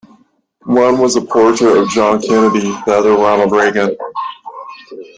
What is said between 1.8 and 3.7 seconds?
John Kennedy, the other Ronald